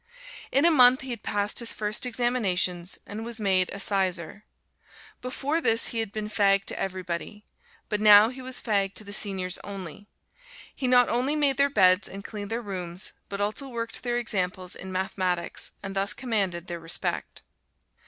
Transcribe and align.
In 0.51 0.65
a 0.65 0.71
month 0.71 1.01
he 1.01 1.11
had 1.11 1.21
passed 1.21 1.59
his 1.59 1.73
first 1.73 2.07
examinations 2.07 2.97
and 3.05 3.23
was 3.23 3.39
made 3.39 3.69
a 3.71 3.79
sizar. 3.79 4.45
Before 5.21 5.61
this 5.61 5.89
he 5.89 5.99
had 5.99 6.11
been 6.11 6.27
fag 6.27 6.65
to 6.65 6.79
everybody, 6.79 7.45
but 7.87 8.01
now 8.01 8.29
he 8.29 8.41
was 8.41 8.59
fag 8.59 8.95
to 8.95 9.03
the 9.03 9.13
Seniors 9.13 9.59
only. 9.63 10.07
He 10.75 10.87
not 10.87 11.07
only 11.07 11.35
made 11.35 11.57
their 11.57 11.69
beds 11.69 12.09
and 12.09 12.23
cleaned 12.23 12.49
their 12.49 12.63
rooms, 12.63 13.11
but 13.29 13.41
also 13.41 13.67
worked 13.67 14.01
their 14.01 14.17
examples 14.17 14.73
in 14.75 14.91
mathematics, 14.91 15.69
and 15.83 15.95
thus 15.95 16.13
commanded 16.15 16.65
their 16.65 16.79
respect. 16.79 17.43